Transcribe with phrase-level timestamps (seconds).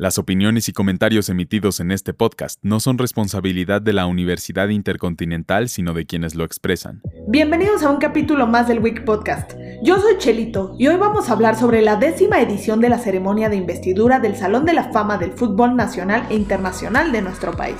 [0.00, 5.68] Las opiniones y comentarios emitidos en este podcast no son responsabilidad de la Universidad Intercontinental,
[5.68, 7.02] sino de quienes lo expresan.
[7.28, 9.52] Bienvenidos a un capítulo más del Week Podcast.
[9.82, 13.50] Yo soy Chelito y hoy vamos a hablar sobre la décima edición de la ceremonia
[13.50, 17.76] de investidura del Salón de la Fama del Fútbol Nacional e Internacional de nuestro país.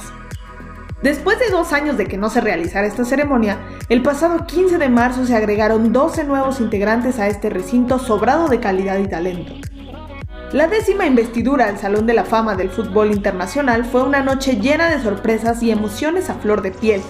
[1.02, 3.58] Después de dos años de que no se realizara esta ceremonia,
[3.88, 8.60] el pasado 15 de marzo se agregaron 12 nuevos integrantes a este recinto sobrado de
[8.60, 9.54] calidad y talento.
[10.52, 14.90] La décima investidura al Salón de la Fama del Fútbol Internacional fue una noche llena
[14.90, 17.02] de sorpresas y emociones a flor de piel,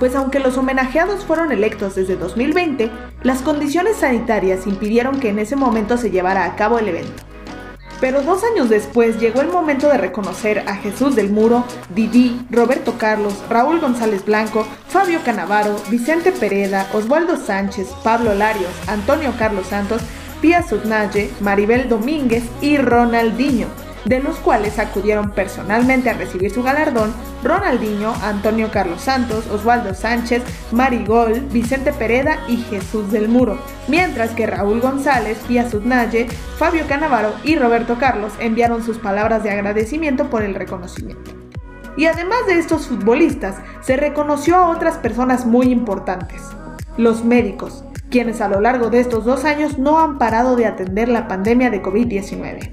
[0.00, 2.90] pues aunque los homenajeados fueron electos desde 2020,
[3.22, 7.22] las condiciones sanitarias impidieron que en ese momento se llevara a cabo el evento.
[8.00, 11.64] Pero dos años después llegó el momento de reconocer a Jesús del Muro,
[11.94, 19.32] Didi, Roberto Carlos, Raúl González Blanco, Fabio Canavaro, Vicente Pereda, Osvaldo Sánchez, Pablo Larios, Antonio
[19.38, 20.02] Carlos Santos
[20.40, 23.68] Pia Sutnaye, Maribel Domínguez y Ronaldinho,
[24.04, 27.12] de los cuales acudieron personalmente a recibir su galardón
[27.42, 30.42] Ronaldinho, Antonio Carlos Santos, Osvaldo Sánchez,
[30.72, 36.28] Marigol, Vicente Pereda y Jesús del Muro, mientras que Raúl González, Pia Sutnaye,
[36.58, 41.32] Fabio Canavaro y Roberto Carlos enviaron sus palabras de agradecimiento por el reconocimiento.
[41.96, 46.40] Y además de estos futbolistas, se reconoció a otras personas muy importantes,
[46.96, 51.08] los médicos, quienes a lo largo de estos dos años no han parado de atender
[51.08, 52.70] la pandemia de COVID-19.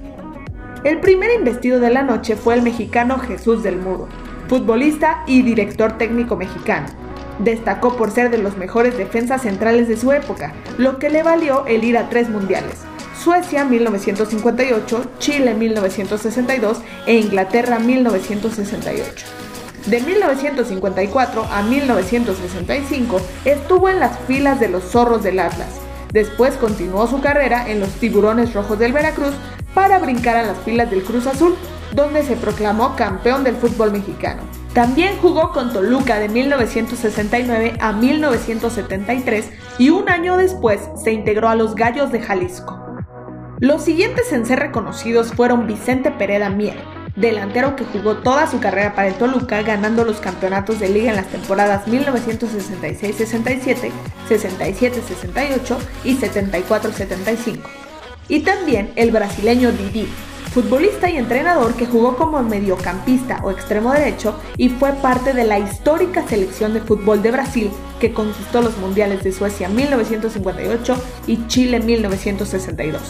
[0.83, 4.07] El primer investido de la noche fue el mexicano Jesús del Muro,
[4.47, 6.87] futbolista y director técnico mexicano.
[7.39, 11.65] Destacó por ser de los mejores defensas centrales de su época, lo que le valió
[11.67, 19.36] el ir a tres mundiales, Suecia 1958, Chile 1962 e Inglaterra 1968.
[19.87, 25.79] De 1954 a 1965 estuvo en las filas de los Zorros del Atlas.
[26.11, 29.33] Después continuó su carrera en los Tiburones Rojos del Veracruz
[29.73, 31.55] para brincar a las filas del Cruz Azul,
[31.93, 34.41] donde se proclamó campeón del fútbol mexicano.
[34.73, 41.55] También jugó con Toluca de 1969 a 1973 y un año después se integró a
[41.55, 42.77] los Gallos de Jalisco.
[43.59, 48.95] Los siguientes en ser reconocidos fueron Vicente Pereda Mier, delantero que jugó toda su carrera
[48.95, 53.91] para el Toluca, ganando los campeonatos de liga en las temporadas 1966-67,
[54.29, 57.57] 67-68 y 74-75.
[58.29, 60.07] Y también el brasileño Didi,
[60.53, 65.59] futbolista y entrenador que jugó como mediocampista o extremo derecho y fue parte de la
[65.59, 70.95] histórica selección de fútbol de Brasil que conquistó los mundiales de Suecia 1958
[71.25, 73.01] y Chile 1962.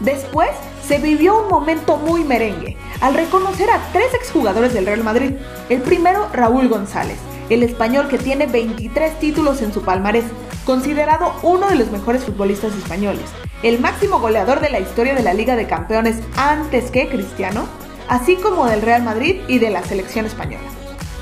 [0.00, 0.50] Después
[0.86, 5.32] se vivió un momento muy merengue al reconocer a tres exjugadores del Real Madrid.
[5.68, 7.18] El primero, Raúl González,
[7.50, 10.24] el español que tiene 23 títulos en su palmarés,
[10.64, 13.24] considerado uno de los mejores futbolistas españoles,
[13.62, 17.66] el máximo goleador de la historia de la Liga de Campeones antes que Cristiano,
[18.08, 20.68] así como del Real Madrid y de la selección española.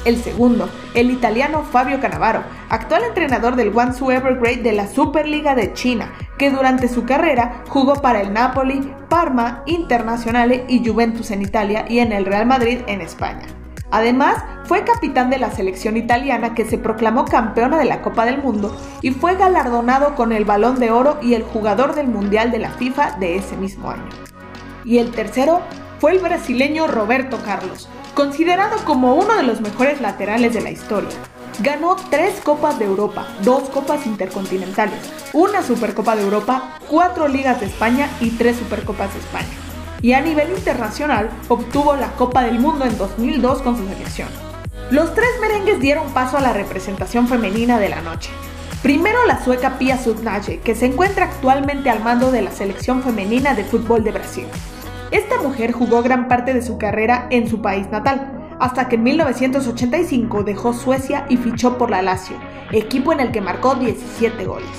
[0.05, 5.73] El segundo, el italiano Fabio Cannavaro, actual entrenador del Guangzhou Evergrande de la Superliga de
[5.75, 11.85] China, que durante su carrera jugó para el Napoli, Parma, Internazionale y Juventus en Italia
[11.89, 13.47] y en el Real Madrid en España.
[13.93, 18.43] Además, fue capitán de la selección italiana que se proclamó campeona de la Copa del
[18.43, 22.59] Mundo y fue galardonado con el Balón de Oro y el jugador del Mundial de
[22.59, 24.09] la FIFA de ese mismo año.
[24.85, 25.61] Y el tercero
[25.99, 31.11] fue el brasileño Roberto Carlos, considerado como uno de los mejores laterales de la historia.
[31.61, 34.99] Ganó tres Copas de Europa, dos Copas Intercontinentales,
[35.35, 39.49] una Supercopa de Europa, cuatro Ligas de España y tres Supercopas de España.
[40.01, 44.29] Y a nivel internacional obtuvo la Copa del Mundo en 2002 con su selección.
[44.91, 48.31] Los tres merengues dieron paso a la representación femenina de la noche.
[48.83, 53.55] Primero la sueca Pia Sutnaje, que se encuentra actualmente al mando de la selección femenina
[53.55, 54.47] de fútbol de Brasil.
[55.11, 59.03] Esta mujer jugó gran parte de su carrera en su país natal, hasta que en
[59.03, 62.37] 1985 dejó Suecia y fichó por la Lazio,
[62.71, 64.71] equipo en el que marcó 17 goles.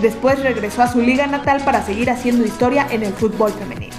[0.00, 3.94] Después regresó a su liga natal para seguir haciendo historia en el fútbol femenino.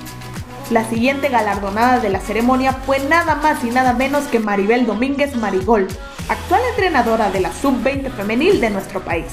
[0.72, 5.36] La siguiente galardonada de la ceremonia fue nada más y nada menos que Maribel Domínguez
[5.36, 5.88] Marigol,
[6.27, 9.27] actual entrenadora de la sub-20 femenil de nuestro país.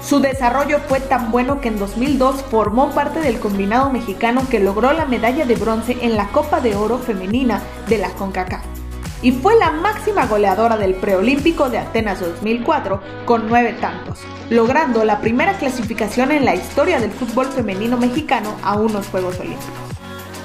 [0.00, 4.92] Su desarrollo fue tan bueno que en 2002 formó parte del combinado mexicano que logró
[4.92, 8.73] la medalla de bronce en la Copa de Oro femenina de la CONCACAF.
[9.24, 14.18] Y fue la máxima goleadora del preolímpico de Atenas 2004 con nueve tantos,
[14.50, 19.72] logrando la primera clasificación en la historia del fútbol femenino mexicano a unos Juegos Olímpicos.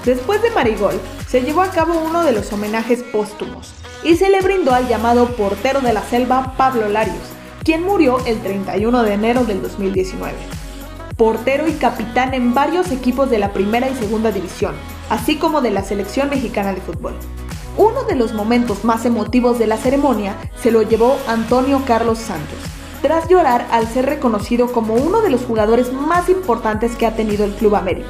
[0.06, 0.98] Después de Marigol,
[1.28, 5.28] se llevó a cabo uno de los homenajes póstumos y se le brindó al llamado
[5.36, 7.34] portero de la selva Pablo Larios,
[7.66, 10.38] quien murió el 31 de enero del 2019.
[11.18, 14.74] Portero y capitán en varios equipos de la primera y segunda división,
[15.10, 17.16] así como de la selección mexicana de fútbol.
[17.78, 22.58] Uno de los momentos más emotivos de la ceremonia se lo llevó Antonio Carlos Santos,
[23.02, 27.46] tras llorar al ser reconocido como uno de los jugadores más importantes que ha tenido
[27.46, 28.10] el Club América.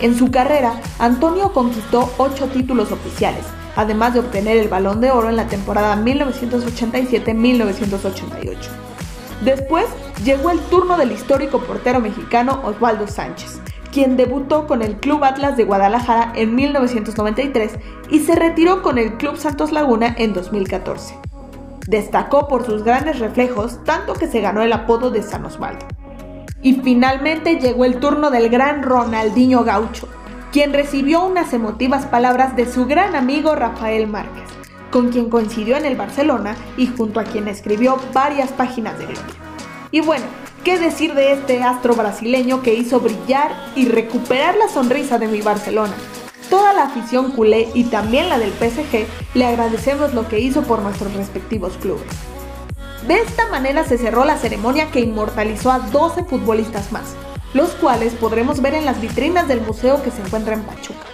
[0.00, 3.44] En su carrera, Antonio conquistó ocho títulos oficiales,
[3.76, 8.56] además de obtener el Balón de Oro en la temporada 1987-1988.
[9.44, 9.86] Después
[10.24, 13.60] llegó el turno del histórico portero mexicano Osvaldo Sánchez,
[13.92, 17.72] quien debutó con el Club Atlas de Guadalajara en 1993
[18.10, 21.14] y se retiró con el Club Santos Laguna en 2014.
[21.86, 25.86] Destacó por sus grandes reflejos, tanto que se ganó el apodo de San Osvaldo.
[26.62, 30.08] Y finalmente llegó el turno del gran Ronaldinho Gaucho,
[30.52, 34.48] quien recibió unas emotivas palabras de su gran amigo Rafael Márquez,
[34.90, 39.24] con quien coincidió en el Barcelona y junto a quien escribió varias páginas de gloria.
[39.90, 40.26] Y bueno,
[40.64, 45.40] ¿Qué decir de este astro brasileño que hizo brillar y recuperar la sonrisa de mi
[45.40, 45.94] Barcelona?
[46.50, 50.82] Toda la afición culé y también la del PSG le agradecemos lo que hizo por
[50.82, 52.04] nuestros respectivos clubes.
[53.08, 57.14] De esta manera se cerró la ceremonia que inmortalizó a 12 futbolistas más,
[57.54, 61.06] los cuales podremos ver en las vitrinas del museo que se encuentra en Pachuca.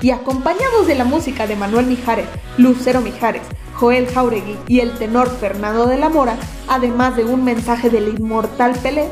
[0.00, 3.42] Y acompañados de la música de Manuel Mijares, Lucero Mijares,
[3.78, 6.36] Joel Jauregui y el tenor Fernando de la Mora,
[6.68, 9.08] además de un mensaje del inmortal Pelé,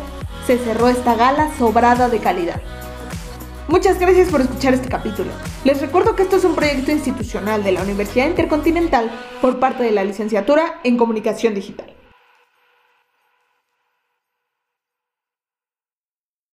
[0.47, 2.61] se cerró esta gala sobrada de calidad.
[3.69, 5.31] Muchas gracias por escuchar este capítulo.
[5.65, 9.91] Les recuerdo que esto es un proyecto institucional de la Universidad Intercontinental por parte de
[9.91, 11.94] la licenciatura en Comunicación Digital.